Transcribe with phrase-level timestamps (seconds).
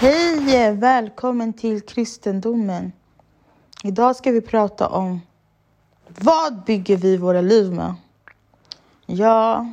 [0.00, 0.74] Hej!
[0.74, 2.92] Välkommen till kristendomen.
[3.84, 5.20] Idag ska vi prata om
[6.18, 7.94] vad bygger vi våra liv med?
[9.06, 9.66] Ja,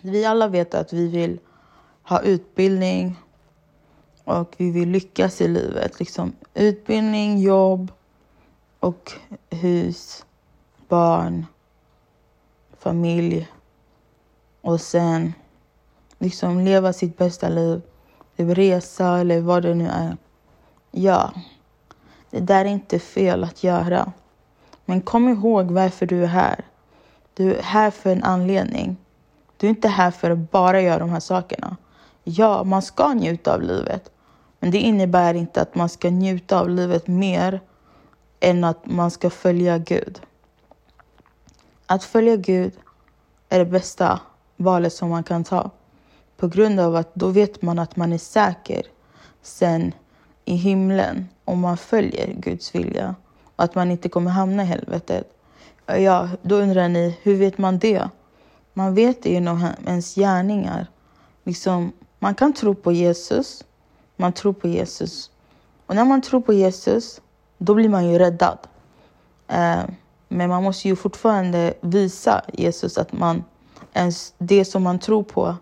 [0.00, 1.38] vi alla vet att vi vill
[2.02, 3.16] ha utbildning
[4.24, 5.98] och vi vill lyckas i livet.
[5.98, 7.92] Liksom utbildning, jobb
[8.80, 9.12] och
[9.50, 10.24] hus,
[10.88, 11.46] barn,
[12.78, 13.48] familj
[14.60, 15.32] och sen
[16.18, 17.82] liksom leva sitt bästa liv.
[18.42, 20.16] Typ resa eller vad det nu är.
[20.90, 21.32] Ja,
[22.30, 24.12] det där är inte fel att göra.
[24.84, 26.64] Men kom ihåg varför du är här.
[27.34, 28.96] Du är här för en anledning.
[29.56, 31.76] Du är inte här för att bara göra de här sakerna.
[32.24, 34.10] Ja, man ska njuta av livet.
[34.60, 37.60] Men det innebär inte att man ska njuta av livet mer
[38.40, 40.20] än att man ska följa Gud.
[41.86, 42.72] Att följa Gud
[43.48, 44.20] är det bästa
[44.56, 45.70] valet som man kan ta.
[46.42, 48.82] På grund av att då vet man att man är säker
[49.42, 49.92] sen
[50.44, 53.14] i himlen om man följer Guds vilja
[53.56, 55.26] och att man inte kommer hamna i helvetet.
[55.86, 58.08] Ja, då undrar ni, hur vet man det?
[58.72, 60.86] Man vet det genom ens gärningar.
[61.44, 63.64] Liksom, man kan tro på Jesus.
[64.16, 65.30] Man tror på Jesus.
[65.86, 67.20] Och när man tror på Jesus,
[67.58, 68.58] då blir man ju räddad.
[69.48, 69.82] Eh,
[70.28, 73.44] men man måste ju fortfarande visa Jesus att man
[73.92, 75.56] ens det som man tror på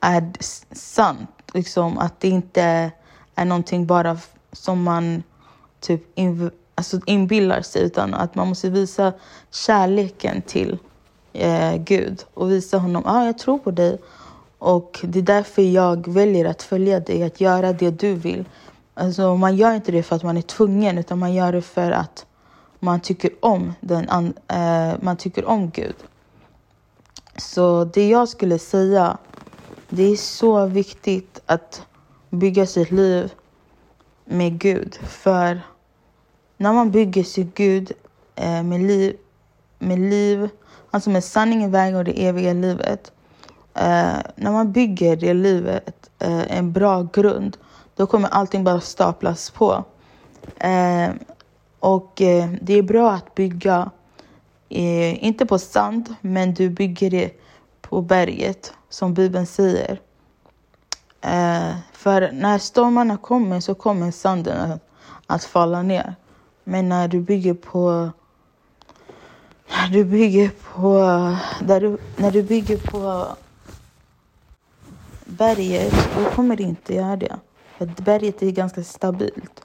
[0.00, 0.32] är
[0.74, 1.30] sant.
[1.54, 2.90] Liksom att det inte
[3.34, 4.18] är någonting bara
[4.52, 5.22] som man
[5.80, 9.12] typ in, alltså inbillar sig utan att man måste visa
[9.50, 10.78] kärleken till
[11.32, 13.98] eh, Gud och visa honom att ah, jag tror på dig
[14.58, 18.44] och det är därför jag väljer att följa dig, att göra det du vill.
[18.94, 21.90] Alltså, man gör inte det för att man är tvungen utan man gör det för
[21.90, 22.26] att
[22.78, 25.94] man tycker om, den, eh, man tycker om Gud.
[27.36, 29.18] Så det jag skulle säga,
[29.88, 31.82] det är så viktigt att
[32.30, 33.32] bygga sitt liv
[34.24, 34.98] med Gud.
[35.02, 35.60] För
[36.56, 37.92] när man bygger sitt Gud
[38.34, 39.16] eh, med, liv,
[39.78, 40.48] med liv,
[40.90, 43.12] alltså med sanningen, vägen och det eviga livet.
[43.74, 47.56] Eh, när man bygger det livet, eh, en bra grund,
[47.96, 49.84] då kommer allting bara staplas på.
[50.58, 51.10] Eh,
[51.80, 53.90] och eh, det är bra att bygga
[54.68, 57.30] eh, inte på sand, men du bygger det
[57.88, 60.00] på berget, som Bibeln säger.
[61.20, 64.88] Eh, för när stormarna kommer så kommer sanden att,
[65.26, 66.14] att falla ner.
[66.64, 68.10] Men när du bygger på
[69.68, 70.98] när du bygger på,
[71.60, 73.26] där du, när du bygger på
[75.24, 77.36] berget, då kommer det inte göra det.
[77.78, 79.64] För berget är ganska stabilt.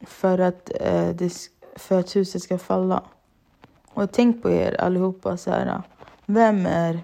[0.00, 1.32] För att, eh, det,
[1.76, 3.02] för att huset ska falla.
[3.94, 5.82] Och tänk på er allihopa så här.
[6.26, 7.00] Vem är,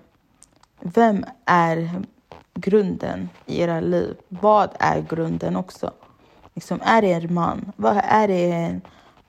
[0.81, 1.91] vem är
[2.55, 4.17] grunden i era liv?
[4.29, 5.93] Vad är grunden också?
[6.55, 7.73] Liksom, är det er man?
[7.77, 8.81] Vad är det en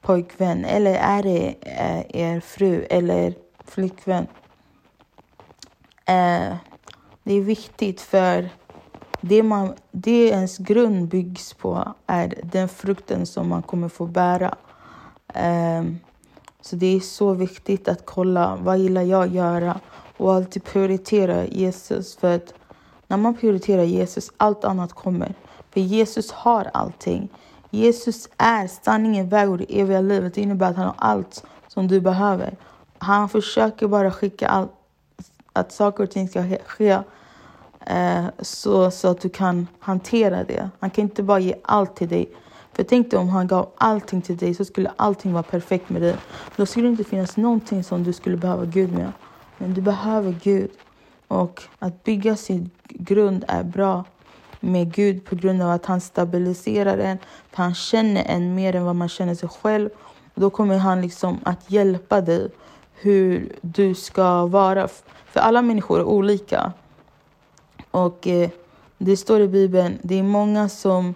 [0.02, 0.66] pojkvän?
[0.66, 3.34] Eller är det eh, er fru eller
[3.66, 4.28] flickvän?
[6.06, 6.56] Eh,
[7.24, 8.50] det är viktigt för
[9.22, 14.56] det, man, det ens grund byggs på är den frukten som man kommer få bära.
[15.34, 15.84] Eh,
[16.62, 19.80] så det är så viktigt att kolla vad gillar jag att göra
[20.20, 22.16] och alltid prioritera Jesus.
[22.16, 22.54] För att
[23.08, 25.34] när man prioriterar Jesus, allt annat kommer.
[25.72, 27.30] För Jesus har allting.
[27.70, 30.34] Jesus är sanningen, väg och det eviga livet.
[30.34, 32.58] Det innebär att han har allt som du behöver.
[32.98, 34.72] Han försöker bara skicka allt,
[35.54, 37.00] att saker och ting ska ske
[37.86, 40.70] eh, så, så att du kan hantera det.
[40.80, 42.30] Han kan inte bara ge allt till dig
[42.80, 46.02] för tänk dig om han gav allting till dig så skulle allting vara perfekt med
[46.02, 46.16] dig.
[46.56, 49.12] Då skulle det inte finnas någonting som du skulle behöva Gud med.
[49.60, 50.72] Men du behöver Gud.
[51.28, 54.04] Och att bygga sin grund är bra
[54.60, 57.18] med Gud på grund av att han stabiliserar en.
[57.50, 59.90] För han känner en mer än vad man känner sig själv.
[60.34, 62.50] Och då kommer han liksom att hjälpa dig
[62.94, 64.88] hur du ska vara.
[65.26, 66.74] För alla människor är olika.
[67.92, 68.50] Och eh,
[68.98, 71.16] det står i Bibeln, det är många som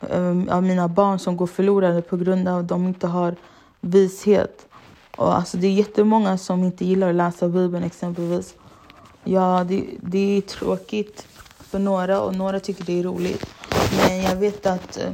[0.00, 3.36] eh, av mina barn som går förlorade på grund av att de inte har
[3.80, 4.66] vishet.
[5.16, 8.54] Och alltså, det är jättemånga som inte gillar att läsa Bibeln exempelvis.
[9.24, 11.26] Ja, det, det är tråkigt
[11.58, 13.46] för några och några tycker det är roligt.
[13.96, 15.12] Men jag vet att eh,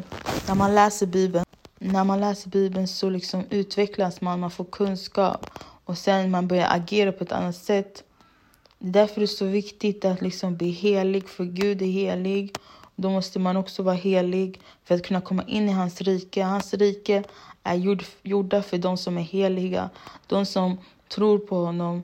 [0.49, 1.44] när man läser Bibeln,
[1.79, 5.50] när man läser Bibeln så liksom utvecklas man, man får kunskap
[5.85, 8.05] och sen man börjar agera på ett annat sätt.
[8.79, 12.56] Därför är det så viktigt att liksom bli helig, för Gud är helig
[13.00, 16.43] då måste man också vara helig för att kunna komma in i hans rike.
[16.43, 17.25] Hans rike
[17.62, 19.91] är gjord, gjorda för de som är heliga,
[20.26, 22.02] de som tror på honom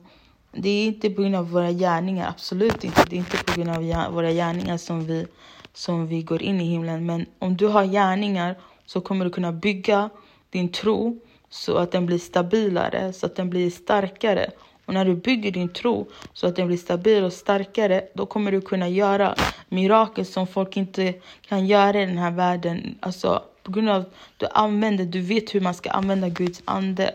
[0.59, 3.05] det är inte på grund av våra gärningar, absolut inte.
[3.09, 5.27] Det är inte på grund av våra gärningar som vi,
[5.73, 7.05] som vi går in i himlen.
[7.05, 8.55] Men om du har gärningar
[8.85, 10.09] så kommer du kunna bygga
[10.49, 14.51] din tro så att den blir stabilare, så att den blir starkare.
[14.87, 18.51] Och när du bygger din tro så att den blir stabil och starkare, då kommer
[18.51, 19.35] du kunna göra
[19.69, 21.13] mirakel som folk inte
[21.47, 22.97] kan göra i den här världen.
[22.99, 27.11] Alltså på grund av att du använder, du vet hur man ska använda Guds ande,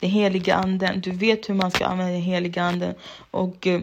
[0.00, 1.00] den heliga anden.
[1.00, 2.94] Du vet hur man ska använda den heliga anden.
[3.30, 3.80] Och eh,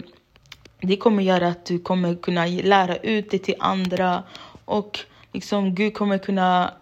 [0.81, 4.23] det kommer göra att du kommer kunna lära ut det till andra.
[4.65, 4.99] Och
[5.33, 6.73] liksom Gud kommer kunna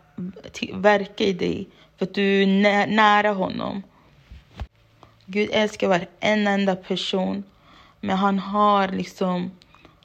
[0.74, 1.68] verka i dig
[1.98, 3.84] för att du är nära honom.
[5.26, 7.44] Gud älskar varenda enda person.
[8.02, 9.52] Men han har liksom,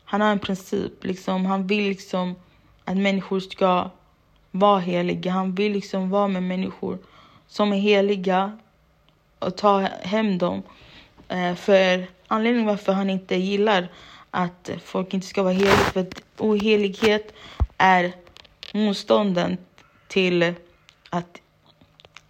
[0.04, 1.04] han har en princip.
[1.04, 2.34] Liksom, han vill liksom
[2.84, 3.90] att människor ska
[4.50, 5.30] vara heliga.
[5.30, 6.98] Han vill liksom vara med människor
[7.46, 8.58] som är heliga
[9.38, 10.62] och ta hem dem.
[11.28, 13.88] Eh, för anledningen varför han inte gillar
[14.30, 17.34] att folk inte ska vara heliga, för att ohelighet
[17.78, 18.12] är
[18.74, 19.56] motstånden
[20.08, 20.54] till
[21.10, 21.40] att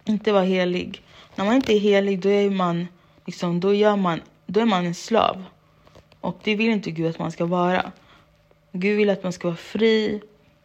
[0.05, 1.01] inte vara helig.
[1.35, 2.87] När man inte är helig, då är man,
[3.25, 5.43] liksom, då gör man, då är man en slav.
[6.21, 7.91] Och det vill inte Gud att man ska vara.
[8.71, 10.21] Gud vill att man ska vara fri,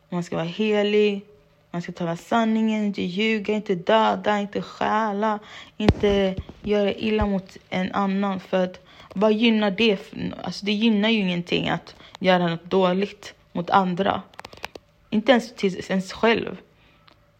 [0.08, 1.24] man ska vara helig,
[1.70, 5.38] man ska tala sanningen, inte ljuga, inte döda, inte stjäla,
[5.76, 8.40] inte göra illa mot en annan.
[8.40, 9.98] För att vad gynnar det?
[10.42, 14.22] Alltså det gynnar ju ingenting att göra något dåligt mot andra.
[15.10, 16.56] Inte ens till ens själv.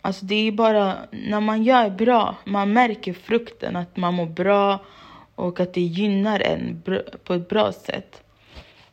[0.06, 4.78] Alltså det är bara när man gör bra, man märker frukten att man mår bra
[5.34, 6.82] och att det gynnar en
[7.24, 8.22] på ett bra sätt.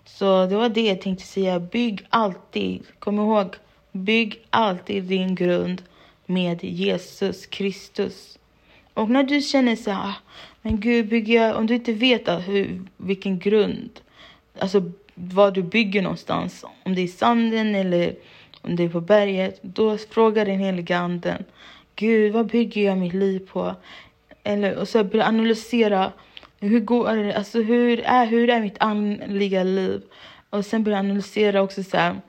[0.06, 1.60] Så det var det jag tänkte säga.
[1.60, 3.56] Bygg alltid, kom ihåg,
[3.92, 5.81] bygg alltid din grund
[6.25, 8.39] med Jesus Kristus.
[8.94, 10.13] Och när du känner så här,
[10.62, 14.00] men gud, bygger jag, om du inte vet hur, vilken grund,
[14.59, 18.16] alltså vad du bygger någonstans, om det är sanden eller
[18.63, 21.44] om det är på berget, då frågar den heliga anden,
[21.95, 23.75] Gud, vad bygger jag mitt liv på?
[24.44, 26.12] Eller, och så börja analysera,
[26.60, 30.01] hur går det, alltså hur är, hur är mitt andliga liv?
[30.50, 32.21] Och sen börja analysera också så här,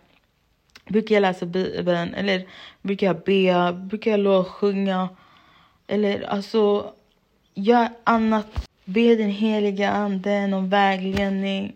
[0.87, 2.15] brukar jag läsa Bibeln?
[2.15, 2.47] Eller
[2.83, 3.73] brukar jag be?
[3.73, 5.09] Brukar jag lovsjunga?
[5.87, 6.93] Eller alltså,
[7.55, 8.69] gör annat.
[8.85, 11.75] Be den heliga anden om vägledning.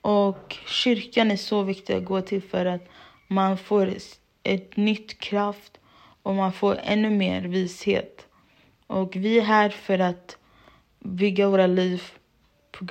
[0.00, 2.88] Och kyrkan är så viktig att gå till för att
[3.30, 3.94] man får
[4.42, 5.78] ett nytt kraft
[6.22, 8.26] och man får ännu mer vishet.
[8.86, 10.36] Och vi är här för att
[10.98, 12.02] bygga våra liv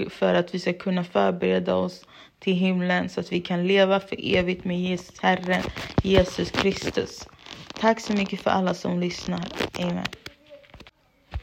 [0.09, 2.06] för att vi ska kunna förbereda oss
[2.39, 5.63] till himlen så att vi kan leva för evigt med Jesus, Herren
[6.03, 7.27] Jesus Kristus.
[7.80, 9.47] Tack så mycket för alla som lyssnar.
[9.80, 10.06] Amen.